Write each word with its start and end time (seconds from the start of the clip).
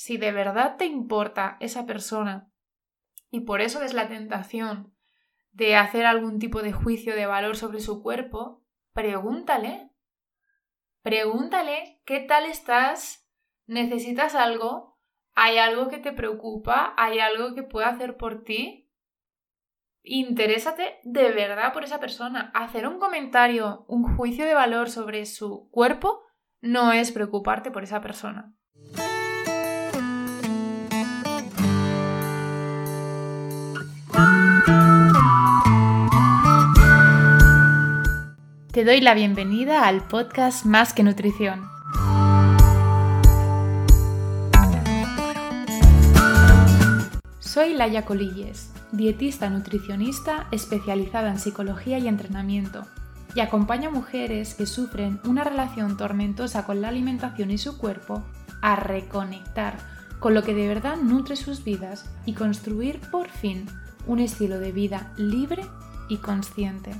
si 0.00 0.16
de 0.16 0.32
verdad 0.32 0.78
te 0.78 0.86
importa 0.86 1.58
esa 1.60 1.84
persona 1.84 2.50
y 3.30 3.40
por 3.40 3.60
eso 3.60 3.82
es 3.82 3.92
la 3.92 4.08
tentación 4.08 4.96
de 5.52 5.76
hacer 5.76 6.06
algún 6.06 6.38
tipo 6.38 6.62
de 6.62 6.72
juicio 6.72 7.14
de 7.14 7.26
valor 7.26 7.54
sobre 7.54 7.80
su 7.80 8.02
cuerpo, 8.02 8.64
pregúntale. 8.94 9.90
Pregúntale 11.02 12.00
qué 12.06 12.20
tal 12.20 12.46
estás, 12.46 13.28
necesitas 13.66 14.34
algo, 14.34 14.98
hay 15.34 15.58
algo 15.58 15.88
que 15.88 15.98
te 15.98 16.12
preocupa, 16.12 16.94
hay 16.96 17.18
algo 17.18 17.54
que 17.54 17.62
pueda 17.62 17.88
hacer 17.88 18.16
por 18.16 18.42
ti. 18.42 18.90
Interésate 20.02 21.00
de 21.02 21.30
verdad 21.30 21.74
por 21.74 21.84
esa 21.84 22.00
persona. 22.00 22.50
Hacer 22.54 22.88
un 22.88 22.98
comentario, 22.98 23.84
un 23.86 24.16
juicio 24.16 24.46
de 24.46 24.54
valor 24.54 24.88
sobre 24.88 25.26
su 25.26 25.68
cuerpo 25.70 26.22
no 26.62 26.90
es 26.90 27.12
preocuparte 27.12 27.70
por 27.70 27.82
esa 27.82 28.00
persona. 28.00 28.54
Te 38.80 38.86
doy 38.86 39.02
la 39.02 39.12
bienvenida 39.12 39.86
al 39.86 40.00
podcast 40.00 40.64
Más 40.64 40.94
que 40.94 41.02
Nutrición. 41.02 41.68
Soy 47.40 47.74
Laia 47.74 48.06
Colilles, 48.06 48.72
dietista 48.90 49.50
nutricionista 49.50 50.46
especializada 50.50 51.28
en 51.28 51.38
psicología 51.38 51.98
y 51.98 52.08
entrenamiento, 52.08 52.86
y 53.34 53.40
acompaño 53.40 53.90
a 53.90 53.92
mujeres 53.92 54.54
que 54.54 54.64
sufren 54.64 55.20
una 55.24 55.44
relación 55.44 55.98
tormentosa 55.98 56.64
con 56.64 56.80
la 56.80 56.88
alimentación 56.88 57.50
y 57.50 57.58
su 57.58 57.76
cuerpo 57.76 58.24
a 58.62 58.76
reconectar 58.76 59.76
con 60.20 60.32
lo 60.32 60.42
que 60.42 60.54
de 60.54 60.68
verdad 60.68 60.96
nutre 60.96 61.36
sus 61.36 61.64
vidas 61.64 62.06
y 62.24 62.32
construir 62.32 62.98
por 63.10 63.28
fin 63.28 63.66
un 64.06 64.20
estilo 64.20 64.58
de 64.58 64.72
vida 64.72 65.12
libre 65.18 65.66
y 66.08 66.16
consciente. 66.16 66.92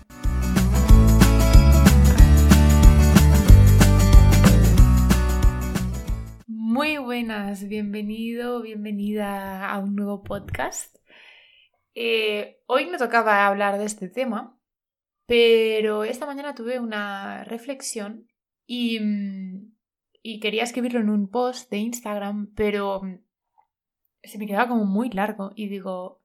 Muy 6.81 6.97
buenas, 6.97 7.69
bienvenido, 7.69 8.63
bienvenida 8.63 9.71
a 9.71 9.79
un 9.81 9.95
nuevo 9.95 10.23
podcast. 10.23 10.97
Eh, 11.95 12.63
hoy 12.65 12.87
me 12.87 12.97
tocaba 12.97 13.47
hablar 13.47 13.77
de 13.77 13.85
este 13.85 14.09
tema, 14.09 14.59
pero 15.27 16.05
esta 16.05 16.25
mañana 16.25 16.55
tuve 16.55 16.81
una 16.81 17.45
reflexión 17.45 18.29
y, 18.65 18.99
mm, 18.99 19.75
y 20.23 20.41
quería 20.41 20.63
escribirlo 20.63 21.01
en 21.01 21.11
un 21.11 21.29
post 21.29 21.71
de 21.71 21.77
Instagram, 21.77 22.55
pero 22.57 23.03
mm, 23.03 23.19
se 24.23 24.39
me 24.39 24.47
quedaba 24.47 24.69
como 24.69 24.87
muy 24.87 25.11
largo 25.11 25.53
y 25.55 25.69
digo, 25.69 26.23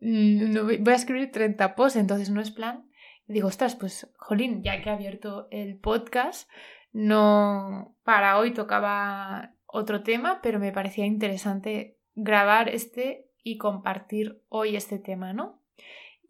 mm, 0.00 0.52
no, 0.52 0.64
voy 0.64 0.92
a 0.92 0.94
escribir 0.94 1.32
30 1.32 1.74
posts, 1.74 1.96
entonces 1.98 2.28
no 2.28 2.42
es 2.42 2.50
plan. 2.50 2.86
Y 3.26 3.32
digo, 3.32 3.48
ostras, 3.48 3.74
pues, 3.74 4.12
jolín, 4.18 4.62
ya 4.62 4.82
que 4.82 4.90
he 4.90 4.92
abierto 4.92 5.48
el 5.50 5.78
podcast, 5.78 6.50
no, 6.92 7.96
para 8.04 8.38
hoy 8.38 8.52
tocaba 8.52 9.55
otro 9.76 10.02
tema, 10.02 10.40
pero 10.42 10.58
me 10.58 10.72
parecía 10.72 11.04
interesante 11.04 11.98
grabar 12.14 12.70
este 12.70 13.30
y 13.42 13.58
compartir 13.58 14.42
hoy 14.48 14.74
este 14.74 14.98
tema, 14.98 15.32
¿no? 15.32 15.62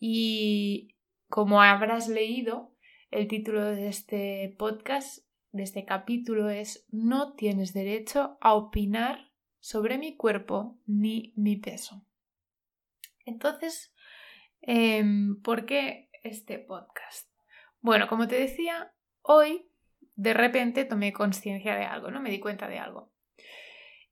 Y 0.00 0.96
como 1.28 1.62
habrás 1.62 2.08
leído, 2.08 2.74
el 3.10 3.28
título 3.28 3.64
de 3.64 3.88
este 3.88 4.54
podcast, 4.58 5.24
de 5.52 5.62
este 5.62 5.84
capítulo 5.84 6.50
es 6.50 6.86
No 6.90 7.34
tienes 7.34 7.72
derecho 7.72 8.36
a 8.40 8.54
opinar 8.54 9.30
sobre 9.60 9.96
mi 9.96 10.16
cuerpo 10.16 10.78
ni 10.84 11.32
mi 11.36 11.56
peso. 11.56 12.04
Entonces, 13.24 13.94
em, 14.60 15.40
¿por 15.40 15.66
qué 15.66 16.10
este 16.24 16.58
podcast? 16.58 17.30
Bueno, 17.80 18.08
como 18.08 18.26
te 18.26 18.40
decía, 18.40 18.92
hoy 19.22 19.70
de 20.16 20.34
repente 20.34 20.84
tomé 20.84 21.12
conciencia 21.12 21.76
de 21.76 21.84
algo, 21.84 22.10
¿no? 22.10 22.20
Me 22.20 22.30
di 22.30 22.40
cuenta 22.40 22.66
de 22.66 22.80
algo. 22.80 23.15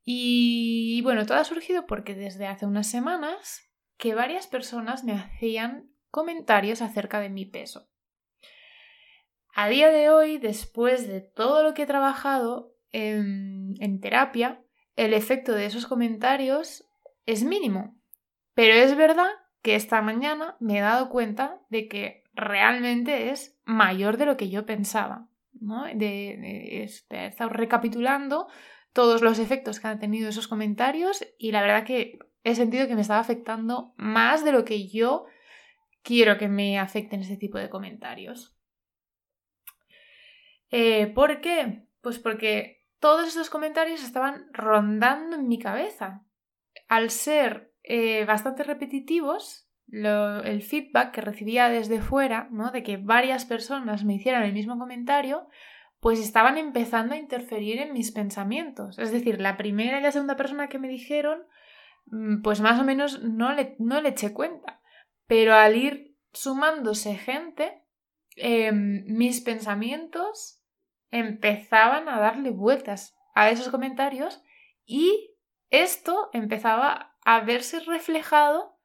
Y 0.04 1.00
bueno, 1.02 1.24
todo 1.24 1.38
ha 1.38 1.44
surgido 1.44 1.86
porque 1.86 2.14
desde 2.14 2.46
hace 2.46 2.66
unas 2.66 2.88
semanas 2.88 3.70
que 3.96 4.14
varias 4.14 4.46
personas 4.46 5.04
me 5.04 5.12
hacían 5.12 5.90
comentarios 6.10 6.82
acerca 6.82 7.20
de 7.20 7.30
mi 7.30 7.46
peso. 7.46 7.88
A 9.54 9.68
día 9.68 9.88
de 9.88 10.10
hoy, 10.10 10.38
después 10.38 11.06
de 11.06 11.20
todo 11.20 11.62
lo 11.62 11.74
que 11.74 11.82
he 11.82 11.86
trabajado 11.86 12.74
en, 12.92 14.00
terapia, 14.00 14.60
el 14.96 15.14
efecto 15.14 15.52
de 15.52 15.66
esos 15.66 15.86
comentarios 15.86 16.88
es 17.24 17.44
mínimo. 17.44 17.96
Pero 18.54 18.74
es 18.74 18.96
verdad 18.96 19.30
que 19.62 19.74
esta 19.74 20.02
mañana 20.02 20.56
me 20.60 20.78
he 20.78 20.80
dado 20.80 21.08
cuenta 21.08 21.60
de 21.70 21.88
que 21.88 22.24
realmente 22.34 23.30
es 23.30 23.58
mayor 23.64 24.16
de 24.16 24.26
lo 24.26 24.36
que 24.36 24.50
yo 24.50 24.66
pensaba. 24.66 25.28
¿no? 25.52 25.84
De, 25.84 26.80
he 26.80 26.84
estado 26.84 27.50
recapitulando 27.50 28.48
todos 28.94 29.22
los 29.22 29.38
efectos 29.38 29.80
que 29.80 29.88
han 29.88 29.98
tenido 29.98 30.30
esos 30.30 30.48
comentarios 30.48 31.26
y 31.36 31.52
la 31.52 31.60
verdad 31.60 31.84
que 31.84 32.18
he 32.44 32.54
sentido 32.54 32.86
que 32.86 32.94
me 32.94 33.02
estaba 33.02 33.20
afectando 33.20 33.92
más 33.96 34.44
de 34.44 34.52
lo 34.52 34.64
que 34.64 34.88
yo 34.88 35.26
quiero 36.02 36.38
que 36.38 36.48
me 36.48 36.78
afecten 36.78 37.20
ese 37.20 37.36
tipo 37.36 37.58
de 37.58 37.68
comentarios. 37.68 38.56
Eh, 40.70 41.08
¿Por 41.08 41.40
qué? 41.40 41.88
Pues 42.00 42.18
porque 42.18 42.86
todos 43.00 43.26
esos 43.28 43.50
comentarios 43.50 44.02
estaban 44.02 44.46
rondando 44.52 45.36
en 45.36 45.48
mi 45.48 45.58
cabeza. 45.58 46.24
Al 46.88 47.10
ser 47.10 47.74
eh, 47.82 48.24
bastante 48.26 48.62
repetitivos, 48.62 49.68
el 49.88 50.62
feedback 50.62 51.12
que 51.12 51.20
recibía 51.20 51.68
desde 51.68 52.00
fuera, 52.00 52.48
¿no? 52.50 52.70
de 52.70 52.82
que 52.82 52.96
varias 52.96 53.44
personas 53.44 54.04
me 54.04 54.14
hicieran 54.14 54.44
el 54.44 54.52
mismo 54.52 54.78
comentario, 54.78 55.48
pues 56.04 56.20
estaban 56.20 56.58
empezando 56.58 57.14
a 57.14 57.16
interferir 57.16 57.80
en 57.80 57.94
mis 57.94 58.12
pensamientos. 58.12 58.98
Es 58.98 59.10
decir, 59.10 59.40
la 59.40 59.56
primera 59.56 59.98
y 59.98 60.02
la 60.02 60.12
segunda 60.12 60.36
persona 60.36 60.68
que 60.68 60.78
me 60.78 60.86
dijeron, 60.86 61.46
mm, 62.04 62.42
pues 62.42 62.60
más 62.60 62.78
o 62.78 62.84
menos 62.84 63.22
no 63.22 63.54
le, 63.54 63.74
no 63.78 64.02
le 64.02 64.10
eché 64.10 64.34
cuenta. 64.34 64.82
Pero 65.26 65.54
al 65.54 65.74
ir 65.78 66.14
sumándose 66.34 67.16
gente, 67.16 67.86
em, 68.36 69.02
mis 69.06 69.40
pensamientos 69.40 70.62
empezaban 71.10 72.06
a 72.10 72.20
darle 72.20 72.50
vueltas 72.50 73.16
a 73.34 73.48
esos 73.48 73.70
comentarios 73.70 74.42
y 74.84 75.34
esto 75.70 76.28
empezaba 76.34 77.16
a 77.24 77.40
verse 77.40 77.80
reflejado 77.80 78.78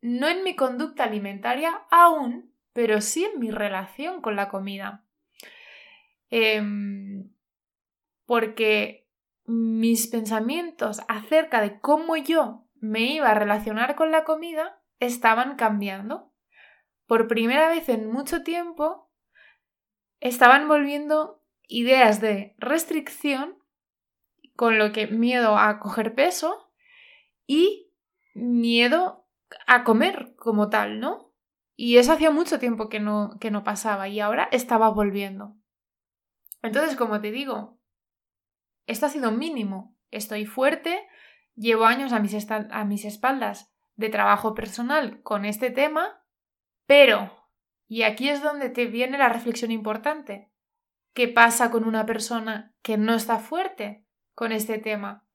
no 0.00 0.26
en 0.26 0.42
mi 0.42 0.56
conducta 0.56 1.04
alimentaria 1.04 1.86
aún, 1.92 2.52
pero 2.72 3.00
sí 3.00 3.24
en 3.24 3.38
mi 3.38 3.52
relación 3.52 4.20
con 4.20 4.34
la 4.34 4.48
comida. 4.48 5.03
Em, 6.36 7.30
porque 8.26 9.08
mis 9.44 10.08
pensamientos 10.08 11.00
acerca 11.06 11.60
de 11.60 11.78
cómo 11.78 12.16
yo 12.16 12.66
me 12.80 13.02
iba 13.14 13.30
a 13.30 13.34
relacionar 13.34 13.94
con 13.94 14.10
la 14.10 14.24
comida 14.24 14.82
estaban 14.98 15.54
cambiando. 15.54 16.32
Por 17.06 17.28
primera 17.28 17.68
vez 17.68 17.88
en 17.88 18.10
mucho 18.10 18.42
tiempo 18.42 19.12
estaban 20.18 20.66
volviendo 20.66 21.40
ideas 21.68 22.20
de 22.20 22.56
restricción, 22.58 23.56
con 24.56 24.76
lo 24.76 24.90
que 24.90 25.06
miedo 25.06 25.56
a 25.56 25.78
coger 25.78 26.16
peso 26.16 26.68
y 27.46 27.92
miedo 28.34 29.28
a 29.68 29.84
comer 29.84 30.34
como 30.34 30.68
tal, 30.68 30.98
¿no? 30.98 31.32
Y 31.76 31.98
eso 31.98 32.10
hacía 32.10 32.32
mucho 32.32 32.58
tiempo 32.58 32.88
que 32.88 32.98
no, 32.98 33.38
que 33.38 33.52
no 33.52 33.62
pasaba 33.62 34.08
y 34.08 34.18
ahora 34.18 34.48
estaba 34.50 34.88
volviendo. 34.88 35.56
Entonces, 36.64 36.96
como 36.96 37.20
te 37.20 37.30
digo, 37.30 37.78
esto 38.86 39.04
ha 39.04 39.10
sido 39.10 39.30
mínimo. 39.30 39.94
Estoy 40.10 40.46
fuerte, 40.46 41.06
llevo 41.54 41.84
años 41.84 42.14
a 42.14 42.20
mis, 42.20 42.50
a 42.50 42.84
mis 42.86 43.04
espaldas 43.04 43.70
de 43.96 44.08
trabajo 44.08 44.54
personal 44.54 45.22
con 45.22 45.44
este 45.44 45.70
tema, 45.70 46.24
pero, 46.86 47.50
y 47.86 48.02
aquí 48.02 48.30
es 48.30 48.42
donde 48.42 48.70
te 48.70 48.86
viene 48.86 49.18
la 49.18 49.28
reflexión 49.28 49.70
importante, 49.72 50.50
¿qué 51.12 51.28
pasa 51.28 51.70
con 51.70 51.84
una 51.84 52.06
persona 52.06 52.74
que 52.80 52.96
no 52.96 53.14
está 53.14 53.38
fuerte 53.38 54.06
con 54.34 54.50
este 54.50 54.78
tema? 54.78 55.28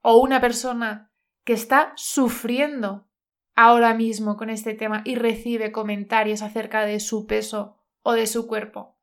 O 0.00 0.16
una 0.16 0.40
persona 0.40 1.12
que 1.44 1.52
está 1.52 1.92
sufriendo 1.96 3.06
ahora 3.54 3.92
mismo 3.92 4.38
con 4.38 4.48
este 4.48 4.72
tema 4.72 5.02
y 5.04 5.16
recibe 5.16 5.72
comentarios 5.72 6.40
acerca 6.40 6.86
de 6.86 7.00
su 7.00 7.26
peso 7.26 7.76
o 8.02 8.12
de 8.14 8.26
su 8.26 8.46
cuerpo. 8.46 8.99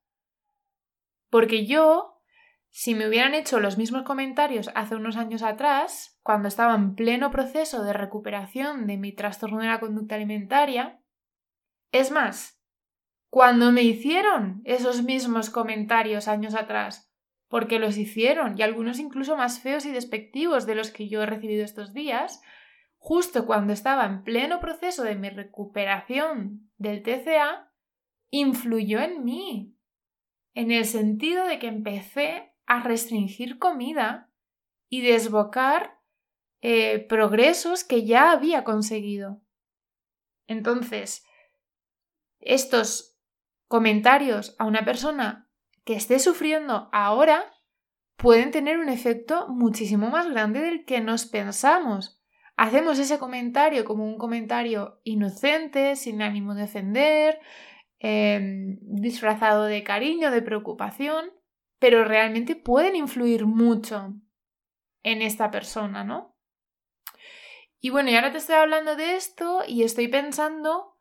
Porque 1.29 1.65
yo, 1.65 2.21
si 2.69 2.95
me 2.95 3.07
hubieran 3.07 3.33
hecho 3.33 3.59
los 3.59 3.77
mismos 3.77 4.03
comentarios 4.03 4.69
hace 4.75 4.95
unos 4.95 5.17
años 5.17 5.43
atrás, 5.43 6.19
cuando 6.23 6.47
estaba 6.47 6.75
en 6.75 6.95
pleno 6.95 7.31
proceso 7.31 7.83
de 7.83 7.93
recuperación 7.93 8.87
de 8.87 8.97
mi 8.97 9.13
trastorno 9.13 9.59
de 9.59 9.67
la 9.67 9.79
conducta 9.79 10.15
alimentaria, 10.15 11.01
es 11.91 12.11
más, 12.11 12.61
cuando 13.29 13.71
me 13.71 13.83
hicieron 13.83 14.61
esos 14.65 15.03
mismos 15.03 15.49
comentarios 15.49 16.27
años 16.27 16.55
atrás, 16.55 17.13
porque 17.49 17.79
los 17.79 17.97
hicieron, 17.97 18.57
y 18.57 18.61
algunos 18.61 18.99
incluso 18.99 19.37
más 19.37 19.59
feos 19.59 19.85
y 19.85 19.91
despectivos 19.91 20.65
de 20.65 20.75
los 20.75 20.91
que 20.91 21.07
yo 21.07 21.23
he 21.23 21.25
recibido 21.25 21.63
estos 21.63 21.93
días, 21.93 22.41
justo 22.97 23.45
cuando 23.45 23.73
estaba 23.73 24.05
en 24.05 24.23
pleno 24.23 24.59
proceso 24.59 25.03
de 25.03 25.15
mi 25.15 25.29
recuperación 25.29 26.69
del 26.77 27.03
TCA, 27.03 27.71
influyó 28.29 28.99
en 28.99 29.23
mí, 29.23 29.76
en 30.57 30.71
el 30.71 30.85
sentido 30.85 31.45
de 31.45 31.59
que 31.59 31.67
empecé 31.67 32.51
a 32.65 32.81
restringir 32.81 33.59
comida 33.59 34.31
y 34.89 35.01
desbocar 35.01 35.99
eh, 36.61 37.05
progresos 37.07 37.83
que 37.83 38.05
ya 38.05 38.31
había 38.31 38.63
conseguido. 38.63 39.39
Entonces, 40.47 41.23
estos 42.39 43.19
comentarios 43.67 44.55
a 44.57 44.65
una 44.65 44.83
persona 44.83 45.47
que 45.85 45.93
esté 45.93 46.17
sufriendo 46.17 46.89
ahora 46.91 47.53
pueden 48.15 48.49
tener 48.49 48.79
un 48.79 48.89
efecto 48.89 49.47
muchísimo 49.49 50.09
más 50.09 50.27
grande 50.27 50.61
del 50.61 50.85
que 50.85 51.01
nos 51.01 51.27
pensamos. 51.27 52.19
Hacemos 52.55 52.97
ese 52.97 53.19
comentario 53.19 53.85
como 53.85 54.07
un 54.07 54.17
comentario 54.17 55.01
inocente, 55.03 55.95
sin 55.95 56.23
ánimo 56.23 56.55
de 56.55 56.63
ofender, 56.63 57.39
em, 57.99 58.77
disfrazado 58.81 59.63
de 59.65 59.83
cariño, 59.83 60.31
de 60.31 60.41
preocupación, 60.41 61.31
pero 61.79 62.03
realmente 62.03 62.55
pueden 62.55 62.95
influir 62.95 63.45
mucho 63.45 64.13
en 65.03 65.21
esta 65.21 65.51
persona, 65.51 66.03
¿no? 66.03 66.35
Y 67.79 67.89
bueno, 67.91 68.09
y 68.09 68.15
ahora 68.15 68.31
te 68.31 68.39
estoy 68.39 68.55
hablando 68.55 68.95
de 68.95 69.15
esto 69.15 69.61
y 69.67 69.83
estoy 69.83 70.07
pensando 70.07 70.97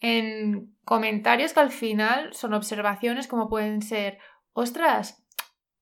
en 0.00 0.76
comentarios 0.84 1.52
que 1.52 1.60
al 1.60 1.70
final 1.70 2.34
son 2.34 2.54
observaciones 2.54 3.28
como 3.28 3.48
pueden 3.48 3.82
ser, 3.82 4.18
ostras, 4.52 5.24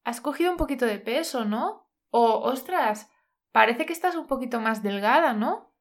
has 0.04 0.20
cogido 0.20 0.50
un 0.50 0.56
poquito 0.56 0.86
de 0.86 0.98
peso, 0.98 1.44
¿no? 1.44 1.88
O, 2.10 2.40
ostras, 2.40 3.10
parece 3.52 3.86
que 3.86 3.92
estás 3.92 4.16
un 4.16 4.26
poquito 4.26 4.60
más 4.60 4.82
delgada, 4.82 5.32
¿no? 5.32 5.72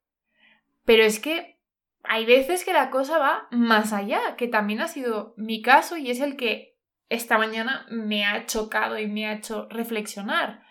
Pero 0.86 1.04
es 1.04 1.20
que 1.20 1.51
hay 2.04 2.26
veces 2.26 2.66
que 2.66 2.74
la 2.74 2.90
cosa 2.90 3.18
va 3.18 3.48
más 3.52 3.94
allá, 3.94 4.36
que 4.36 4.48
también 4.48 4.82
ha 4.82 4.88
sido 4.88 5.34
mi 5.38 5.62
caso 5.62 5.98
y 5.98 6.10
es 6.10 6.20
el 6.20 6.36
que 6.36 6.78
esta 7.10 7.38
mañana 7.38 7.86
me 7.90 8.26
ha 8.26 8.46
chocado 8.46 8.98
y 8.98 9.08
me 9.08 9.28
ha 9.28 9.34
hecho 9.34 9.68
reflexionar. 9.70 10.64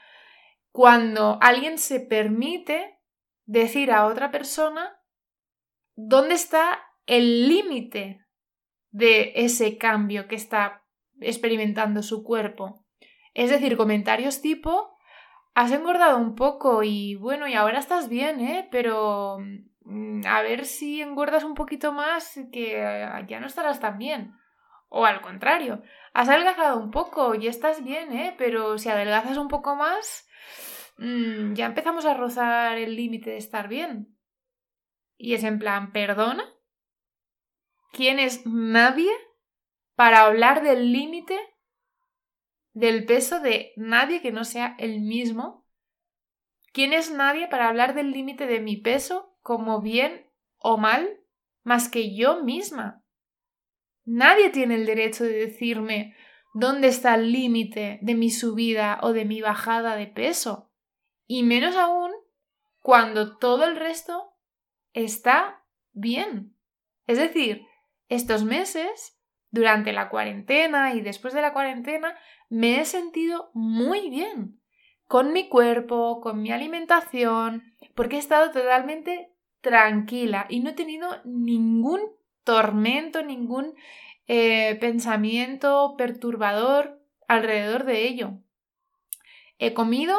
Cuando 0.73 1.39
alguien 1.41 1.79
se 1.79 2.01
permite 2.01 2.99
decir 3.45 3.91
a 3.91 4.07
otra 4.07 4.31
persona 4.31 5.01
dónde 5.97 6.35
está 6.35 6.81
el 7.07 7.49
límite 7.49 8.25
de 8.91 9.33
ese 9.35 9.77
cambio 9.79 10.29
que 10.29 10.37
está 10.37 10.85
experimentando 11.21 12.03
su 12.03 12.23
cuerpo. 12.25 12.87
Es 13.35 13.51
decir, 13.51 13.77
comentarios 13.77 14.41
tipo, 14.41 14.97
has 15.55 15.73
engordado 15.73 16.19
un 16.19 16.35
poco 16.35 16.83
y 16.83 17.17
bueno, 17.17 17.47
y 17.49 17.55
ahora 17.55 17.79
estás 17.79 18.09
bien, 18.09 18.41
¿eh? 18.41 18.69
Pero 18.71 19.39
a 20.27 20.43
ver 20.43 20.67
si 20.67 21.01
engordas 21.01 21.45
un 21.45 21.55
poquito 21.55 21.93
más 21.93 22.39
que 22.53 22.73
ya 23.27 23.41
no 23.41 23.47
estarás 23.47 23.81
tan 23.81 23.99
bien. 23.99 24.35
O 24.89 25.07
al 25.07 25.21
contrario, 25.21 25.83
has 26.13 26.29
adelgazado 26.29 26.79
un 26.79 26.91
poco 26.91 27.35
y 27.35 27.47
estás 27.47 27.83
bien, 27.85 28.13
¿eh? 28.13 28.35
Pero 28.37 28.77
si 28.77 28.89
adelgazas 28.89 29.39
un 29.39 29.49
poco 29.49 29.77
más, 29.77 30.29
mm, 30.99 31.55
ya 31.55 31.67
empezamos 31.67 32.05
a 32.07 32.15
rozar 32.15 32.77
el 32.77 32.97
límite 32.97 33.31
de 33.31 33.37
estar 33.37 33.69
bien. 33.69 34.19
Y 35.17 35.35
es 35.35 35.45
en 35.45 35.59
plan, 35.59 35.93
¿perdona? 35.93 36.45
¿Quién 37.93 38.19
es 38.19 38.47
nadie 38.47 39.13
para 39.95 40.23
hablar 40.23 40.63
del 40.63 40.93
límite 40.93 41.39
del 42.73 43.05
peso 43.05 43.41
de 43.41 43.73
nadie 43.77 44.21
que 44.21 44.33
no 44.33 44.45
sea 44.45 44.75
el 44.79 45.01
mismo? 45.01 45.67
¿Quién 46.73 46.93
es 46.93 47.11
nadie 47.11 47.49
para 47.49 47.69
hablar 47.69 47.95
del 47.95 48.13
límite 48.13 48.47
de 48.47 48.61
mi 48.61 48.77
peso 48.77 49.30
como 49.41 49.81
bien 49.81 50.31
o 50.59 50.77
mal 50.77 51.21
más 51.63 51.89
que 51.89 52.15
yo 52.15 52.43
misma? 52.43 53.05
Nadie 54.05 54.51
tiene 54.51 54.75
el 54.77 54.87
derecho 54.87 55.25
de 55.25 55.47
decirme 55.47 56.17
dónde 56.55 56.89
está 56.89 57.15
el 57.15 57.33
límite 57.33 57.99
de 58.03 58.15
mi 58.15 58.31
subida 58.31 58.99
o 59.03 59.13
de 59.13 59.25
mi 59.25 59.41
bajada 59.41 59.97
de 59.97 60.07
peso. 60.07 60.71
Y 61.27 61.43
menos 61.43 61.77
aún 61.77 62.11
cuando 62.81 63.37
todo 63.37 63.65
el 63.65 63.77
resto 63.77 64.35
está 64.93 65.65
bien. 65.93 66.57
Es 67.07 67.19
decir, 67.19 67.67
estos 68.09 68.45
meses, 68.45 69.21
durante 69.51 69.93
la 69.93 70.09
cuarentena 70.09 70.95
y 70.95 71.01
después 71.01 71.35
de 71.35 71.43
la 71.43 71.53
cuarentena, 71.53 72.17
me 72.49 72.81
he 72.81 72.85
sentido 72.85 73.51
muy 73.55 74.11
bien 74.11 74.60
con 75.11 75.33
mi 75.33 75.49
cuerpo, 75.49 76.21
con 76.21 76.41
mi 76.41 76.53
alimentación, 76.53 77.75
porque 77.97 78.15
he 78.15 78.19
estado 78.21 78.53
totalmente 78.53 79.33
tranquila 79.61 80.47
y 80.49 80.61
no 80.61 80.71
he 80.71 80.75
tenido 80.75 81.21
ningún 81.25 82.01
tormento, 82.45 83.21
ningún 83.25 83.75
eh, 84.29 84.77
pensamiento 84.81 85.97
perturbador 85.99 87.03
alrededor 87.27 87.87
de 87.87 88.07
ello. 88.07 88.39
He 89.59 89.75
comido 89.75 90.17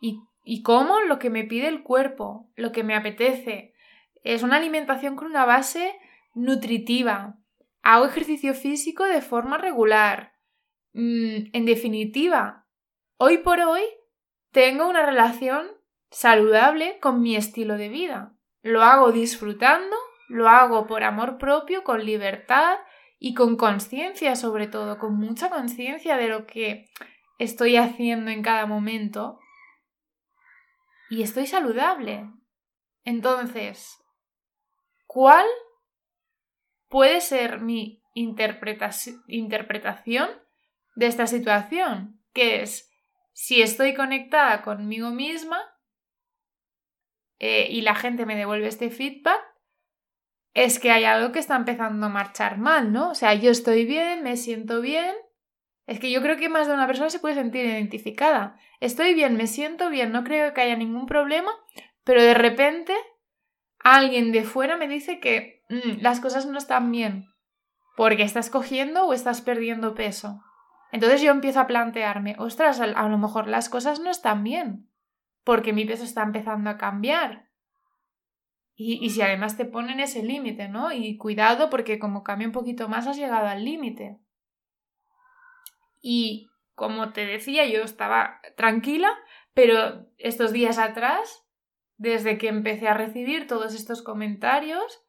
y, 0.00 0.62
como 0.62 1.00
lo 1.00 1.18
que 1.18 1.30
me 1.30 1.42
pide 1.42 1.66
el 1.66 1.82
cuerpo, 1.82 2.48
lo 2.54 2.70
que 2.70 2.84
me 2.84 2.94
apetece. 2.94 3.74
Es 4.22 4.44
una 4.44 4.58
alimentación 4.58 5.16
con 5.16 5.26
una 5.26 5.46
base 5.46 5.98
nutritiva. 6.36 7.36
Hago 7.82 8.06
ejercicio 8.06 8.54
físico 8.54 9.02
de 9.02 9.20
forma 9.20 9.58
regular. 9.58 10.34
Mm, 10.92 11.50
en 11.52 11.64
definitiva, 11.64 12.68
hoy 13.16 13.38
por 13.38 13.58
hoy 13.58 13.82
tengo 14.58 14.88
una 14.88 15.06
relación 15.06 15.68
saludable 16.10 16.98
con 16.98 17.22
mi 17.22 17.36
estilo 17.36 17.76
de 17.76 17.88
vida. 17.88 18.34
Lo 18.60 18.82
hago 18.82 19.12
disfrutando, 19.12 19.94
lo 20.26 20.48
hago 20.48 20.88
por 20.88 21.04
amor 21.04 21.38
propio, 21.38 21.84
con 21.84 22.04
libertad 22.04 22.78
y 23.20 23.34
con 23.34 23.56
conciencia 23.56 24.34
sobre 24.34 24.66
todo, 24.66 24.98
con 24.98 25.16
mucha 25.16 25.48
conciencia 25.48 26.16
de 26.16 26.26
lo 26.26 26.44
que 26.44 26.90
estoy 27.38 27.76
haciendo 27.76 28.32
en 28.32 28.42
cada 28.42 28.66
momento. 28.66 29.38
Y 31.08 31.22
estoy 31.22 31.46
saludable. 31.46 32.28
Entonces, 33.04 33.96
¿cuál 35.06 35.46
puede 36.88 37.20
ser 37.20 37.60
mi 37.60 38.02
interpretación 38.12 39.22
de 40.96 41.06
esta 41.06 41.28
situación? 41.28 42.20
Que 42.32 42.62
es, 42.62 42.87
si 43.40 43.62
estoy 43.62 43.94
conectada 43.94 44.62
conmigo 44.62 45.10
misma 45.10 45.60
eh, 47.38 47.68
y 47.70 47.82
la 47.82 47.94
gente 47.94 48.26
me 48.26 48.34
devuelve 48.34 48.66
este 48.66 48.90
feedback, 48.90 49.40
es 50.54 50.80
que 50.80 50.90
hay 50.90 51.04
algo 51.04 51.30
que 51.30 51.38
está 51.38 51.54
empezando 51.54 52.04
a 52.06 52.08
marchar 52.08 52.58
mal, 52.58 52.92
¿no? 52.92 53.10
O 53.10 53.14
sea, 53.14 53.34
yo 53.34 53.52
estoy 53.52 53.84
bien, 53.86 54.24
me 54.24 54.36
siento 54.36 54.80
bien. 54.80 55.14
Es 55.86 56.00
que 56.00 56.10
yo 56.10 56.20
creo 56.20 56.36
que 56.36 56.48
más 56.48 56.66
de 56.66 56.74
una 56.74 56.88
persona 56.88 57.10
se 57.10 57.20
puede 57.20 57.36
sentir 57.36 57.64
identificada. 57.64 58.58
Estoy 58.80 59.14
bien, 59.14 59.36
me 59.36 59.46
siento 59.46 59.88
bien, 59.88 60.10
no 60.10 60.24
creo 60.24 60.52
que 60.52 60.62
haya 60.62 60.74
ningún 60.74 61.06
problema, 61.06 61.52
pero 62.02 62.20
de 62.20 62.34
repente 62.34 62.92
alguien 63.78 64.32
de 64.32 64.42
fuera 64.42 64.76
me 64.76 64.88
dice 64.88 65.20
que 65.20 65.62
mm, 65.68 66.00
las 66.00 66.18
cosas 66.18 66.46
no 66.46 66.58
están 66.58 66.90
bien 66.90 67.28
porque 67.96 68.24
estás 68.24 68.50
cogiendo 68.50 69.06
o 69.06 69.12
estás 69.12 69.42
perdiendo 69.42 69.94
peso. 69.94 70.42
Entonces 70.90 71.20
yo 71.20 71.30
empiezo 71.30 71.60
a 71.60 71.66
plantearme, 71.66 72.36
ostras, 72.38 72.80
a 72.80 73.08
lo 73.08 73.18
mejor 73.18 73.46
las 73.46 73.68
cosas 73.68 74.00
no 74.00 74.10
están 74.10 74.42
bien, 74.42 74.88
porque 75.44 75.72
mi 75.72 75.84
peso 75.84 76.04
está 76.04 76.22
empezando 76.22 76.70
a 76.70 76.78
cambiar. 76.78 77.48
Y, 78.80 79.10
si 79.10 79.22
además 79.22 79.56
te 79.56 79.64
ponen 79.64 79.98
ese 79.98 80.22
límite, 80.22 80.68
¿no? 80.68 80.92
Y 80.92 81.16
cuidado 81.16 81.68
porque 81.68 81.98
como 81.98 82.22
cambia 82.22 82.46
un 82.46 82.52
poquito 82.52 82.88
más 82.88 83.08
has 83.08 83.16
llegado 83.16 83.48
al 83.48 83.64
límite. 83.64 84.20
Y 86.00 86.48
como 86.76 87.12
te 87.12 87.26
decía, 87.26 87.66
yo 87.66 87.82
estaba 87.82 88.40
tranquila, 88.56 89.10
pero 89.52 90.06
estos 90.16 90.52
días 90.52 90.78
atrás, 90.78 91.44
desde 91.96 92.38
que 92.38 92.46
empecé 92.46 92.86
a 92.86 92.94
recibir 92.94 93.48
todos 93.48 93.74
estos 93.74 94.00
comentarios, 94.00 95.04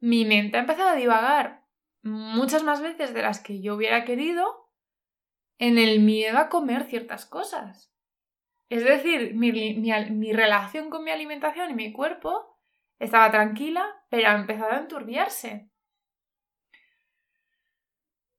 mi 0.00 0.24
mente 0.24 0.56
ha 0.56 0.60
empezado 0.60 0.88
a 0.88 0.96
divagar 0.96 1.64
muchas 2.02 2.64
más 2.64 2.82
veces 2.82 3.14
de 3.14 3.22
las 3.22 3.38
que 3.38 3.60
yo 3.60 3.76
hubiera 3.76 4.04
querido 4.04 4.61
en 5.58 5.78
el 5.78 6.00
miedo 6.00 6.38
a 6.38 6.48
comer 6.48 6.84
ciertas 6.84 7.26
cosas. 7.26 7.92
Es 8.68 8.84
decir, 8.84 9.34
mi, 9.34 9.52
mi 9.52 10.32
relación 10.32 10.90
con 10.90 11.04
mi 11.04 11.10
alimentación 11.10 11.70
y 11.70 11.74
mi 11.74 11.92
cuerpo 11.92 12.58
estaba 12.98 13.30
tranquila, 13.30 13.84
pero 14.08 14.28
ha 14.28 14.34
empezado 14.34 14.72
a 14.72 14.78
enturbiarse. 14.78 15.70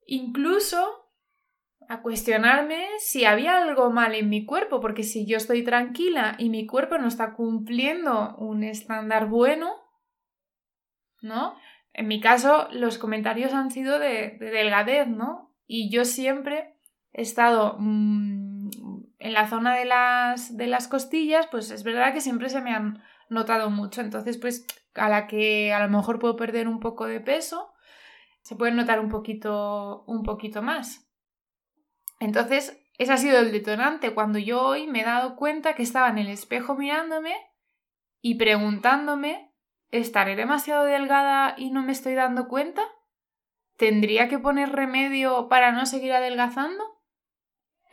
Incluso 0.06 1.04
a 1.90 2.02
cuestionarme 2.02 2.88
si 3.00 3.26
había 3.26 3.58
algo 3.58 3.92
mal 3.92 4.16
en 4.16 4.30
mi 4.30 4.46
cuerpo, 4.46 4.80
porque 4.80 5.04
si 5.04 5.26
yo 5.26 5.38
estoy 5.38 5.64
tranquila 5.64 6.36
y 6.38 6.50
mi 6.50 6.66
cuerpo 6.66 6.98
no 6.98 7.08
está 7.08 7.34
cumpliendo 7.34 8.36
un 8.38 8.64
estándar 8.64 9.28
bueno, 9.28 9.76
¿no? 11.22 11.56
En 11.94 12.08
mi 12.08 12.20
caso, 12.20 12.68
los 12.72 12.98
comentarios 12.98 13.54
han 13.54 13.70
sido 13.70 14.00
de, 14.00 14.38
delgadez, 14.40 15.08
¿no? 15.08 15.54
Y 15.68 15.92
yo 15.92 16.06
siempre 16.06 16.73
he 17.14 17.22
estado 17.22 17.78
mm, 17.80 18.70
en 19.20 19.34
la 19.34 19.48
zona 19.48 19.76
de 19.76 19.86
las, 19.86 20.58
de 20.58 20.68
las 20.68 20.88
costillas, 20.88 21.48
pues 21.48 21.72
es 21.72 21.84
verdad 21.84 22.14
que 22.14 22.22
siempre 22.22 22.50
se 22.50 22.62
me 22.62 22.72
han 22.72 23.02
notado 23.30 23.70
mucho. 23.70 24.02
Entonces, 24.02 24.38
pues 24.38 24.66
a 24.96 25.10
la 25.10 25.28
que 25.28 25.74
a 25.74 25.80
lo 25.80 25.90
mejor 25.90 26.20
puedo 26.20 26.36
perder 26.36 26.68
un 26.68 26.80
poco 26.80 27.06
de 27.06 27.20
peso, 27.20 27.74
se 28.42 28.56
puede 28.56 28.74
notar 28.74 29.00
un 29.00 29.10
poquito, 29.10 30.04
un 30.08 30.24
poquito 30.24 30.62
más. 30.62 31.08
Entonces, 32.20 32.80
ese 32.98 33.14
ha 33.14 33.18
sido 33.18 33.40
el 33.40 33.52
detonante 33.52 34.14
cuando 34.14 34.40
yo 34.40 34.62
hoy 34.62 34.88
me 34.88 35.02
he 35.02 35.06
dado 35.06 35.36
cuenta 35.36 35.76
que 35.76 35.84
estaba 35.84 36.10
en 36.10 36.18
el 36.18 36.28
espejo 36.28 36.76
mirándome 36.76 37.34
y 38.22 38.36
preguntándome, 38.36 39.54
¿estaré 39.92 40.36
demasiado 40.36 40.86
delgada 40.86 41.56
y 41.58 41.72
no 41.72 41.84
me 41.84 41.92
estoy 41.92 42.14
dando 42.14 42.48
cuenta? 42.48 42.84
¿Tendría 43.78 44.30
que 44.30 44.40
poner 44.40 44.72
remedio 44.72 45.50
para 45.50 45.72
no 45.72 45.86
seguir 45.86 46.14
adelgazando? 46.14 46.93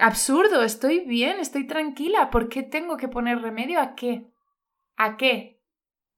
Absurdo, 0.00 0.62
estoy 0.62 1.00
bien, 1.00 1.38
estoy 1.38 1.66
tranquila. 1.66 2.30
¿Por 2.30 2.48
qué 2.48 2.62
tengo 2.62 2.96
que 2.96 3.08
poner 3.08 3.40
remedio 3.40 3.80
a 3.80 3.94
qué? 3.94 4.26
¿A 4.96 5.16
qué? 5.16 5.62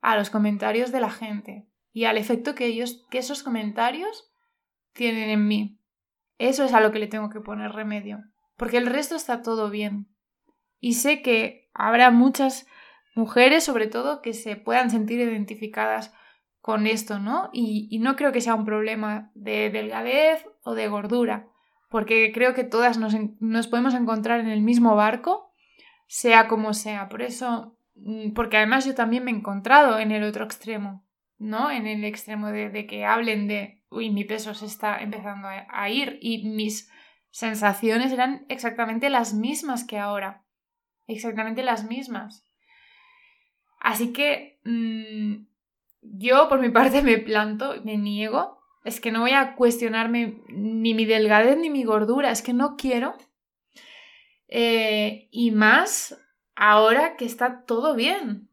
A 0.00 0.16
los 0.16 0.30
comentarios 0.30 0.92
de 0.92 1.00
la 1.00 1.10
gente 1.10 1.68
y 1.92 2.04
al 2.04 2.16
efecto 2.16 2.54
que 2.54 2.66
ellos, 2.66 3.06
que 3.10 3.18
esos 3.18 3.42
comentarios 3.42 4.32
tienen 4.92 5.30
en 5.30 5.46
mí. 5.46 5.78
Eso 6.38 6.64
es 6.64 6.72
a 6.72 6.80
lo 6.80 6.92
que 6.92 6.98
le 6.98 7.06
tengo 7.06 7.28
que 7.28 7.40
poner 7.40 7.72
remedio 7.72 8.24
porque 8.62 8.76
el 8.76 8.86
resto 8.86 9.16
está 9.16 9.42
todo 9.42 9.70
bien. 9.70 10.06
Y 10.78 10.94
sé 10.94 11.20
que 11.20 11.68
habrá 11.74 12.12
muchas 12.12 12.66
mujeres, 13.16 13.64
sobre 13.64 13.88
todo, 13.88 14.22
que 14.22 14.34
se 14.34 14.54
puedan 14.54 14.88
sentir 14.88 15.18
identificadas 15.18 16.14
con 16.60 16.86
esto, 16.86 17.18
¿no? 17.18 17.50
Y, 17.52 17.98
no 17.98 18.14
creo 18.14 18.30
que 18.30 18.40
sea 18.40 18.54
un 18.54 18.64
problema 18.64 19.32
de 19.34 19.70
delgadez 19.70 20.46
o 20.62 20.74
de 20.74 20.86
gordura, 20.86 21.48
porque 21.92 22.32
creo 22.32 22.54
que 22.54 22.64
todas 22.64 22.98
nos, 22.98 23.14
nos 23.38 23.68
podemos 23.68 23.94
encontrar 23.94 24.40
en 24.40 24.48
el 24.48 24.62
mismo 24.62 24.96
barco, 24.96 25.52
sea 26.08 26.48
como 26.48 26.74
sea. 26.74 27.08
Por 27.08 27.22
eso, 27.22 27.78
mm, 27.94 28.32
porque 28.32 28.56
además 28.56 28.84
yo 28.84 28.94
también 28.94 29.24
me 29.24 29.30
he 29.30 29.34
encontrado 29.34 30.00
en 30.00 30.10
el 30.10 30.24
otro 30.24 30.44
extremo, 30.44 31.06
¿no? 31.38 31.70
En 31.70 31.86
el 31.86 32.04
extremo 32.04 32.48
de, 32.48 32.86
que 32.86 33.04
hablen 33.04 33.46
de, 33.46 33.82
uy, 33.90 34.10
mi 34.10 34.24
peso 34.24 34.54
se 34.54 34.66
está 34.66 35.00
empezando 35.00 35.46
a 35.46 35.88
ir 35.90 36.18
y 36.20 36.48
mis 36.48 36.90
sensaciones 37.30 38.10
eran 38.10 38.46
exactamente 38.48 39.10
las 39.10 39.34
mismas 39.34 39.84
que 39.84 39.98
ahora. 39.98 40.42
Exactamente 41.06 41.62
las 41.62 41.84
mismas. 41.84 42.44
Así 43.80 44.12
que 44.12 44.60
mm, 44.64 45.44
yo 46.00 46.48
por 46.48 46.60
mi 46.60 46.70
parte 46.70 47.02
me 47.02 47.18
planto, 47.18 47.74
me 47.84 47.98
niego. 47.98 48.61
Es 48.84 49.00
que 49.00 49.12
no 49.12 49.20
voy 49.20 49.32
a 49.32 49.54
cuestionarme 49.54 50.42
ni 50.48 50.94
mi 50.94 51.04
delgadez 51.04 51.56
ni 51.56 51.70
mi 51.70 51.84
gordura. 51.84 52.30
Es 52.30 52.42
que 52.42 52.52
no 52.52 52.76
quiero. 52.76 53.14
Eh, 54.48 55.28
y 55.30 55.50
más 55.50 56.20
ahora 56.54 57.16
que 57.16 57.24
está 57.24 57.64
todo 57.64 57.94
bien. 57.94 58.48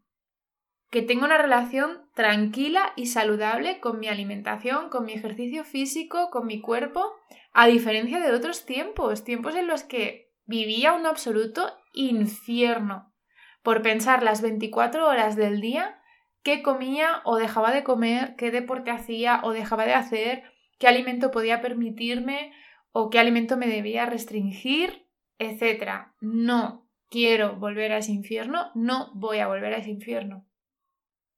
Que 0.92 1.02
tengo 1.02 1.26
una 1.26 1.38
relación 1.38 2.10
tranquila 2.16 2.94
y 2.96 3.08
saludable 3.08 3.80
con 3.80 4.00
mi 4.00 4.08
alimentación, 4.08 4.90
con 4.90 5.06
mi 5.06 5.14
ejercicio 5.14 5.64
físico, 5.64 6.30
con 6.32 6.48
mi 6.48 6.62
cuerpo 6.62 7.14
a 7.54 7.68
diferencia 7.68 8.20
de 8.20 8.32
otros 8.32 8.66
tiempos, 8.66 9.24
tiempos 9.24 9.56
en 9.56 9.68
los 9.68 9.84
que 9.84 10.32
vivía 10.46 10.94
un 10.94 11.06
absoluto 11.06 11.78
infierno 11.94 13.14
por 13.62 13.82
pensar 13.82 14.24
las 14.24 14.42
24 14.42 15.08
horas 15.08 15.36
del 15.36 15.62
día 15.62 15.99
qué 16.44 16.62
comía 16.64 17.22
o 17.26 17.38
dejaba 17.38 17.72
de 17.72 17.84
comer, 17.84 18.36
qué 18.38 18.52
deporte 18.52 18.92
hacía 18.92 19.42
o 19.44 19.52
dejaba 19.52 19.86
de 19.86 19.94
hacer, 19.94 20.44
qué 20.78 20.88
alimento 20.88 21.32
podía 21.32 21.62
permitirme 21.62 22.54
o 22.92 23.10
qué 23.10 23.20
alimento 23.20 23.58
me 23.58 23.68
debía 23.68 24.06
restringir, 24.06 25.06
etc. 25.38 26.14
No 26.22 26.88
quiero 27.10 27.56
volver 27.58 27.92
a 27.92 27.98
ese 27.98 28.12
infierno, 28.12 28.72
no 28.76 29.12
voy 29.14 29.40
a 29.40 29.48
volver 29.48 29.74
a 29.74 29.78
ese 29.78 29.90
infierno. 29.90 30.46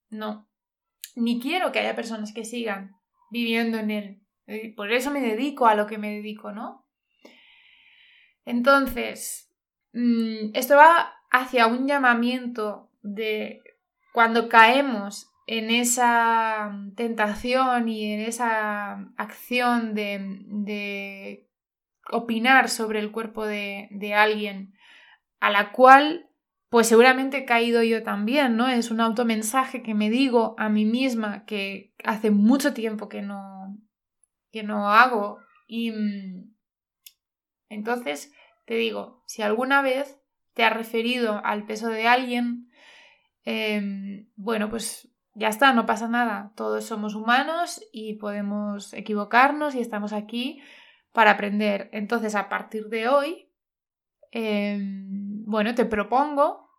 No. 0.09 0.47
Ni 1.15 1.39
quiero 1.39 1.71
que 1.71 1.79
haya 1.79 1.95
personas 1.95 2.33
que 2.33 2.45
sigan 2.45 2.95
viviendo 3.31 3.77
en 3.77 3.91
él. 3.91 4.21
Por 4.75 4.91
eso 4.91 5.11
me 5.11 5.21
dedico 5.21 5.67
a 5.67 5.75
lo 5.75 5.87
que 5.87 5.97
me 5.97 6.11
dedico, 6.15 6.51
¿no? 6.51 6.85
Entonces, 8.43 9.49
mm, 9.93 10.51
esto 10.53 10.75
va 10.75 11.13
hacia 11.29 11.67
un 11.67 11.87
llamamiento 11.87 12.89
de 13.01 13.61
cuando 14.11 14.49
caemos 14.49 15.31
en 15.47 15.69
esa 15.69 16.71
tentación 16.95 17.89
y 17.89 18.13
en 18.13 18.21
esa 18.21 19.11
acción 19.17 19.93
de, 19.93 21.47
opinar 22.09 22.69
sobre 22.69 22.99
el 22.99 23.11
cuerpo 23.11 23.45
de, 23.45 24.13
alguien 24.15 24.73
a 25.39 25.49
la 25.49 25.71
cual 25.71 26.27
pues 26.69 26.87
seguramente 26.87 27.39
he 27.39 27.45
caído 27.45 27.83
yo 27.83 28.01
también, 28.01 28.55
¿no? 28.55 28.69
Es 28.69 28.91
un 28.91 29.01
automensaje 29.01 29.83
que 29.83 29.93
me 29.93 30.09
digo 30.09 30.55
a 30.57 30.69
mí 30.69 30.85
misma 30.85 31.43
que 31.43 31.93
hace 32.05 32.31
mucho 32.31 32.73
tiempo 32.73 33.09
que 33.09 33.21
no, 33.21 33.77
que 34.53 34.63
no 34.63 34.89
hago. 34.89 35.39
Y 35.67 35.91
mm, 35.91 36.55
entonces 37.67 38.31
te 38.65 38.75
digo, 38.75 39.21
si 39.27 39.41
alguna 39.41 39.81
vez 39.81 40.17
te 40.53 40.63
has 40.63 40.73
referido 40.73 41.41
al 41.43 41.65
peso 41.65 41.89
de 41.89 42.07
alguien, 42.07 42.70
em, 43.43 44.29
bueno, 44.35 44.69
pues 44.69 45.09
ya 45.33 45.47
está, 45.47 45.73
no 45.73 45.85
pasa 45.85 46.07
nada. 46.07 46.51
Todos 46.55 46.85
somos 46.85 47.15
humanos 47.15 47.81
y 47.91 48.15
podemos 48.15 48.93
equivocarnos 48.93 49.75
y 49.75 49.79
estamos 49.79 50.13
aquí 50.13 50.61
para 51.11 51.31
aprender. 51.31 51.89
Entonces, 51.93 52.35
a 52.35 52.49
partir 52.49 52.87
de 52.87 53.07
hoy, 53.07 53.49
em, 54.31 55.43
bueno, 55.45 55.75
te 55.75 55.85
propongo, 55.85 56.69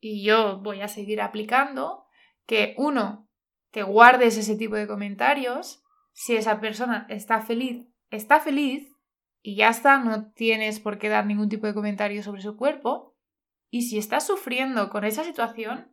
y 0.00 0.24
yo 0.24 0.58
voy 0.58 0.80
a 0.80 0.88
seguir 0.88 1.20
aplicando, 1.20 2.06
que 2.46 2.74
uno, 2.78 3.28
te 3.70 3.82
guardes 3.82 4.38
ese 4.38 4.56
tipo 4.56 4.76
de 4.76 4.86
comentarios 4.86 5.82
si 6.12 6.34
esa 6.34 6.60
persona 6.60 7.06
está 7.10 7.40
feliz, 7.40 7.86
está 8.10 8.40
feliz 8.40 8.90
y 9.42 9.56
ya 9.56 9.68
está, 9.68 9.98
no 9.98 10.32
tienes 10.32 10.80
por 10.80 10.98
qué 10.98 11.08
dar 11.08 11.26
ningún 11.26 11.48
tipo 11.48 11.66
de 11.66 11.74
comentario 11.74 12.22
sobre 12.22 12.40
su 12.40 12.56
cuerpo. 12.56 13.14
Y 13.68 13.82
si 13.82 13.98
estás 13.98 14.26
sufriendo 14.26 14.88
con 14.88 15.04
esa 15.04 15.24
situación, 15.24 15.92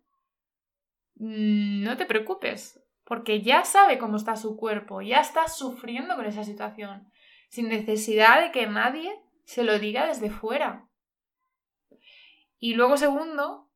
no 1.16 1.98
te 1.98 2.06
preocupes, 2.06 2.84
porque 3.06 3.42
ya 3.42 3.64
sabe 3.66 3.98
cómo 3.98 4.18
está 4.18 4.36
su 4.36 4.58
cuerpo, 4.58 5.02
ya 5.02 5.20
está 5.20 5.48
sufriendo 5.48 6.16
con 6.16 6.26
esa 6.26 6.44
situación, 6.44 7.12
sin 7.50 7.70
necesidad 7.70 8.42
de 8.42 8.52
que 8.52 8.68
nadie 8.68 9.14
se 9.46 9.64
lo 9.64 9.80
diga 9.80 10.08
desde 10.08 10.30
fuera. 10.30 10.88
Y 12.58 12.76
luego, 12.76 12.98
segundo, 12.98 13.70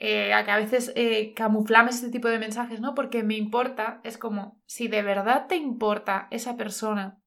eh, 0.00 0.32
a 0.32 0.44
que 0.44 0.50
a 0.50 0.56
veces 0.56 0.92
eh, 0.96 1.34
camuflamos 1.34 1.96
este 1.96 2.10
tipo 2.10 2.28
de 2.28 2.38
mensajes, 2.38 2.80
¿no? 2.80 2.94
Porque 2.94 3.22
me 3.22 3.36
importa, 3.36 4.00
es 4.04 4.16
como, 4.16 4.60
si 4.66 4.88
de 4.88 5.02
verdad 5.02 5.46
te 5.46 5.56
importa 5.56 6.28
esa 6.30 6.56
persona 6.56 7.22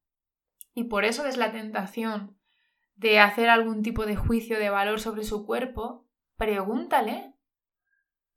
y 0.74 0.86
por 0.86 1.06
eso 1.06 1.26
es 1.26 1.38
la 1.38 1.52
tentación 1.52 2.38
de 2.96 3.20
hacer 3.20 3.50
algún 3.50 3.84
tipo 3.84 4.06
de 4.06 4.16
juicio 4.16 4.58
de 4.58 4.70
valor 4.70 5.00
sobre 5.00 5.24
su 5.24 5.46
cuerpo, 5.46 6.08
pregúntale. 6.38 7.35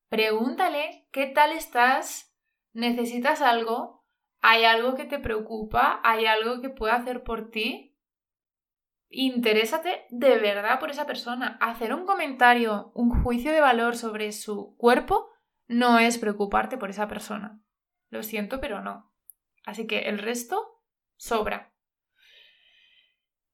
Pregúntale 0.09 1.07
qué 1.12 1.27
tal 1.27 1.53
estás, 1.53 2.35
necesitas 2.73 3.43
algo, 3.43 4.07
hay 4.41 4.65
algo 4.65 4.95
que 4.95 5.05
te 5.05 5.19
preocupa, 5.19 6.00
hay 6.05 6.27
algo 6.27 6.61
que 6.61 6.71
pueda 6.71 6.95
hacer 6.95 7.23
por 7.23 7.50
ti 7.50 7.88
interésate 9.11 10.07
de 10.11 10.38
verdad 10.38 10.79
por 10.79 10.91
esa 10.91 11.07
persona. 11.07 11.59
Hacer 11.61 11.95
un 11.95 12.07
comentario, 12.07 12.93
un 12.95 13.11
juicio 13.23 13.53
de 13.53 13.61
valor 13.61 13.97
sobre 13.97 14.33
su 14.33 14.77
cuerpo 14.77 15.31
no 15.67 15.99
es 15.99 16.19
preocuparte 16.19 16.79
por 16.79 16.91
esa 16.91 17.09
persona. 17.09 17.61
Lo 18.11 18.23
siento, 18.23 18.61
pero 18.61 18.81
no. 18.81 19.12
Así 19.65 19.87
que 19.87 20.00
el 20.09 20.19
resto 20.19 20.83
sobra. 21.17 21.75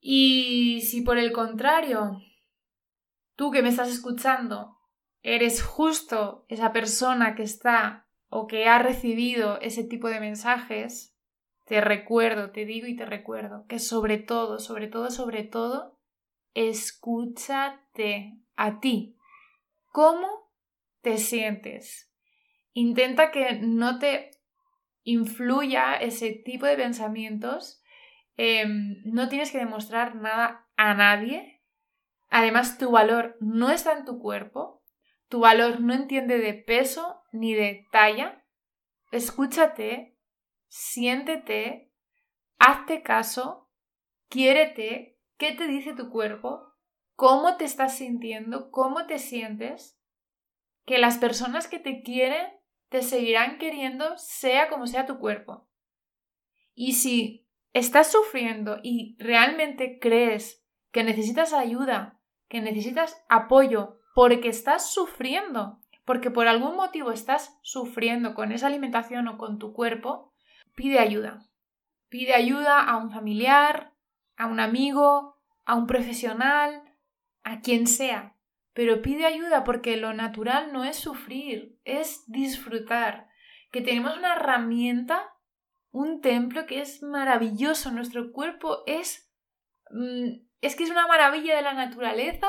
Y 0.00 0.82
si 0.82 1.00
por 1.00 1.18
el 1.18 1.32
contrario, 1.32 2.20
tú 3.37 3.50
que 3.50 3.62
me 3.62 3.70
estás 3.70 3.88
escuchando, 3.88 4.73
eres 5.24 5.62
justo 5.62 6.44
esa 6.48 6.72
persona 6.72 7.34
que 7.34 7.42
está 7.42 8.06
o 8.28 8.46
que 8.46 8.68
ha 8.68 8.78
recibido 8.78 9.58
ese 9.60 9.82
tipo 9.82 10.08
de 10.08 10.20
mensajes, 10.20 11.16
te 11.64 11.80
recuerdo, 11.80 12.50
te 12.50 12.66
digo 12.66 12.86
y 12.86 12.94
te 12.94 13.06
recuerdo 13.06 13.64
que 13.66 13.78
sobre 13.78 14.18
todo, 14.18 14.60
sobre 14.60 14.86
todo, 14.86 15.10
sobre 15.10 15.42
todo, 15.42 15.98
escúchate 16.52 18.38
a 18.54 18.80
ti. 18.80 19.16
¿Cómo 19.86 20.52
te 21.00 21.16
sientes? 21.16 22.12
Intenta 22.74 23.30
que 23.30 23.54
no 23.62 23.98
te 23.98 24.30
influya 25.04 25.94
ese 25.94 26.32
tipo 26.32 26.66
de 26.66 26.76
pensamientos. 26.76 27.82
Em, 28.36 29.00
no 29.06 29.30
tienes 29.30 29.50
que 29.50 29.58
demostrar 29.58 30.16
nada 30.16 30.66
a 30.76 30.92
nadie. 30.92 31.62
Además, 32.28 32.76
tu 32.76 32.90
valor 32.90 33.38
no 33.40 33.70
está 33.70 33.96
en 33.96 34.04
tu 34.04 34.18
cuerpo. 34.18 34.83
Tu 35.28 35.40
valor 35.40 35.80
no 35.80 35.94
entiende 35.94 36.38
de 36.38 36.54
peso 36.54 37.22
ni 37.32 37.54
de 37.54 37.86
talla. 37.90 38.44
Escúchate, 39.10 40.18
siéntete, 40.68 41.92
hazte 42.58 43.02
caso, 43.02 43.70
quiérete, 44.28 45.18
qué 45.36 45.52
te 45.52 45.66
dice 45.66 45.94
tu 45.94 46.10
cuerpo, 46.10 46.72
cómo 47.14 47.56
te 47.56 47.64
estás 47.64 47.96
sintiendo, 47.98 48.70
cómo 48.70 49.06
te 49.06 49.18
sientes, 49.18 50.00
que 50.84 50.98
las 50.98 51.18
personas 51.18 51.68
que 51.68 51.78
te 51.78 52.02
quieren 52.02 52.46
te 52.88 53.02
seguirán 53.02 53.58
queriendo 53.58 54.16
sea 54.18 54.68
como 54.68 54.86
sea 54.86 55.06
tu 55.06 55.18
cuerpo. 55.18 55.68
Y 56.74 56.94
si 56.94 57.48
estás 57.72 58.10
sufriendo 58.10 58.78
y 58.82 59.16
realmente 59.18 59.98
crees 60.00 60.64
que 60.90 61.04
necesitas 61.04 61.52
ayuda, 61.52 62.20
que 62.48 62.60
necesitas 62.60 63.24
apoyo 63.28 64.00
porque 64.14 64.49
estás 64.49 64.92
sufriendo, 64.92 65.80
porque 66.04 66.30
por 66.30 66.47
algún 66.47 66.76
motivo 66.76 67.11
estás 67.11 67.59
sufriendo 67.62 68.35
con 68.35 68.52
esa 68.52 68.68
alimentación 68.68 69.26
o 69.28 69.37
con 69.37 69.59
tu 69.59 69.73
cuerpo, 69.73 70.33
pide 70.75 71.00
ayuda. 71.00 71.44
Pide 72.09 72.35
ayuda 72.35 72.80
a 72.80 72.97
un 72.97 73.11
familiar, 73.11 73.92
a 74.37 74.47
un 74.47 74.61
amigo, 74.61 75.37
a 75.64 75.75
un 75.75 75.88
profesional, 75.88 76.83
a 77.42 77.61
quien 77.61 77.88
sea. 77.88 78.37
Pero 78.73 79.02
pide 79.02 79.26
ayuda 79.26 79.64
porque 79.64 79.97
lo 79.97 80.14
natural 80.14 80.73
no 80.73 80.85
es 80.85 80.97
sufrir, 80.97 81.76
es 81.85 82.23
disfrutar. 82.28 83.28
Que 83.73 83.80
tenemos 83.80 84.16
una 84.16 84.35
herramienta, 84.35 85.35
un 85.90 86.21
templo 86.21 86.66
que 86.66 86.80
es 86.80 87.02
maravilloso. 87.02 87.90
Nuestro 87.90 88.30
cuerpo 88.30 88.85
es... 88.87 89.33
Mm, 89.90 90.44
es 90.61 90.76
que 90.76 90.85
es 90.85 90.90
una 90.90 91.06
maravilla 91.06 91.56
de 91.56 91.62
la 91.62 91.75
naturaleza 91.75 92.49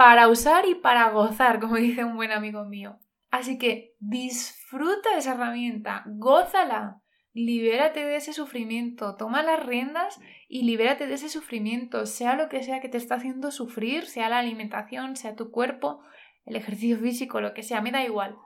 para 0.00 0.28
usar 0.28 0.64
y 0.66 0.76
para 0.76 1.10
gozar, 1.10 1.60
como 1.60 1.76
dice 1.76 2.04
un 2.04 2.16
buen 2.16 2.32
amigo 2.32 2.64
mío. 2.64 2.98
Así 3.30 3.58
que 3.58 3.96
disfruta 3.98 5.10
de 5.12 5.18
esa 5.18 5.34
herramienta, 5.34 6.04
gózala, 6.06 7.02
libérate 7.34 8.06
de 8.06 8.16
ese 8.16 8.32
sufrimiento, 8.32 9.14
toma 9.16 9.42
las 9.42 9.62
riendas 9.62 10.18
y 10.48 10.62
libérate 10.62 11.06
de 11.06 11.12
ese 11.12 11.28
sufrimiento, 11.28 12.06
sea 12.06 12.34
lo 12.34 12.48
que 12.48 12.62
sea 12.62 12.80
que 12.80 12.88
te 12.88 12.96
está 12.96 13.16
haciendo 13.16 13.50
sufrir, 13.50 14.06
sea 14.06 14.30
la 14.30 14.38
alimentación, 14.38 15.16
sea 15.16 15.36
tu 15.36 15.50
cuerpo, 15.50 16.02
el 16.46 16.56
ejercicio 16.56 16.96
físico, 16.96 17.42
lo 17.42 17.52
que 17.52 17.62
sea, 17.62 17.82
me 17.82 17.92
da 17.92 18.02
igual. 18.02 18.38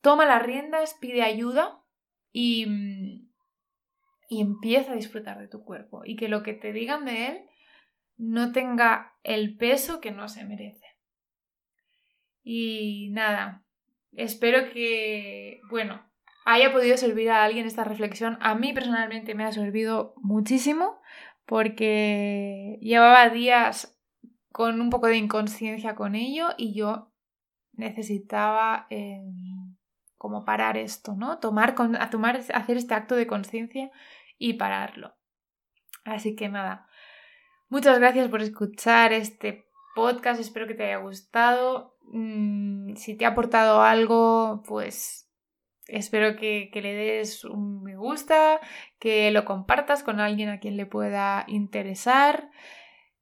Toma 0.00 0.26
las 0.26 0.42
riendas, 0.42 0.94
pide 1.00 1.22
ayuda 1.22 1.84
y, 2.32 2.66
y 4.28 4.40
empieza 4.40 4.90
a 4.90 4.96
disfrutar 4.96 5.38
de 5.38 5.46
tu 5.46 5.62
cuerpo 5.62 6.02
y 6.04 6.16
que 6.16 6.26
lo 6.26 6.42
que 6.42 6.52
te 6.52 6.72
digan 6.72 7.04
de 7.04 7.28
él 7.28 7.46
no 8.16 8.52
tenga 8.52 9.14
el 9.22 9.56
peso 9.56 10.00
que 10.00 10.10
no 10.10 10.28
se 10.28 10.44
merece. 10.44 10.86
Y 12.42 13.10
nada, 13.10 13.64
espero 14.12 14.70
que, 14.72 15.60
bueno, 15.68 16.02
haya 16.44 16.72
podido 16.72 16.96
servir 16.96 17.30
a 17.30 17.44
alguien 17.44 17.66
esta 17.66 17.84
reflexión. 17.84 18.38
A 18.40 18.54
mí 18.54 18.72
personalmente 18.72 19.34
me 19.34 19.44
ha 19.44 19.52
servido 19.52 20.14
muchísimo 20.16 21.00
porque 21.44 22.78
llevaba 22.80 23.28
días 23.30 23.98
con 24.52 24.80
un 24.80 24.90
poco 24.90 25.08
de 25.08 25.16
inconsciencia 25.16 25.94
con 25.94 26.14
ello 26.14 26.48
y 26.56 26.72
yo 26.74 27.12
necesitaba 27.72 28.86
em, 28.90 29.76
como 30.16 30.44
parar 30.44 30.76
esto, 30.76 31.14
¿no? 31.14 31.38
Tomar, 31.38 31.74
tomar, 32.10 32.36
hacer 32.36 32.76
este 32.76 32.94
acto 32.94 33.16
de 33.16 33.26
conciencia 33.26 33.90
y 34.38 34.54
pararlo. 34.54 35.14
Así 36.04 36.36
que 36.36 36.48
nada, 36.48 36.88
Muchas 37.68 37.98
gracias 37.98 38.28
por 38.28 38.42
escuchar 38.42 39.12
este 39.12 39.66
podcast, 39.96 40.40
espero 40.40 40.68
que 40.68 40.74
te 40.74 40.84
haya 40.84 40.98
gustado. 40.98 41.98
Mm, 42.12 42.94
si 42.94 43.16
te 43.16 43.24
ha 43.24 43.30
aportado 43.30 43.82
algo, 43.82 44.62
pues 44.68 45.28
espero 45.88 46.36
que, 46.36 46.70
le 46.72 46.94
des 46.94 47.44
un 47.44 47.82
me 47.82 47.96
gusta, 47.96 48.60
que 49.00 49.32
lo 49.32 49.44
compartas 49.44 50.04
con 50.04 50.20
alguien 50.20 50.48
a 50.48 50.60
quien 50.60 50.76
le 50.76 50.86
pueda 50.86 51.44
interesar. 51.48 52.50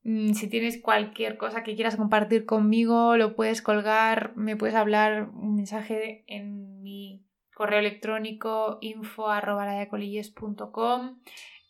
Mm, 0.02 0.34
si 0.34 0.46
tienes 0.50 0.78
cualquier 0.78 1.38
cosa 1.38 1.62
que 1.62 1.74
quieras 1.74 1.96
compartir 1.96 2.44
conmigo, 2.44 3.16
lo 3.16 3.36
puedes 3.36 3.62
colgar, 3.62 4.36
me 4.36 4.56
puedes 4.56 4.74
hablar 4.74 5.30
un 5.30 5.54
mensaje 5.54 6.22
en 6.26 6.82
mi 6.82 7.24
correo 7.54 7.78
electrónico 7.78 8.76
info 8.82 9.30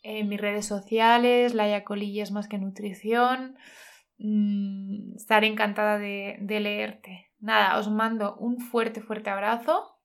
en 0.05 0.29
mis 0.29 0.39
redes 0.39 0.67
sociales, 0.67 1.55
Laia 1.55 1.83
Colillas 1.83 2.31
más 2.31 2.47
que 2.47 2.59
nutrición. 2.59 3.57
Mm, 4.17 5.15
estaré 5.15 5.47
encantada 5.47 5.97
de, 5.97 6.37
de 6.39 6.59
leerte. 6.59 7.31
Nada, 7.39 7.77
os 7.79 7.89
mando 7.89 8.35
un 8.37 8.59
fuerte, 8.59 9.01
fuerte 9.01 9.29
abrazo 9.29 9.99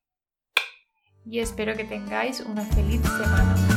y 1.27 1.41
espero 1.41 1.77
que 1.77 1.85
tengáis 1.85 2.41
una 2.41 2.65
feliz 2.65 3.03
semana. 3.03 3.70